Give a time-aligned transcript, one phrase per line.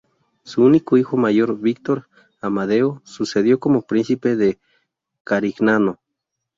[0.43, 2.07] Su único hijo mayor Víctor
[2.41, 4.59] Amadeo sucedió como Príncipe de
[5.23, 5.99] Carignano.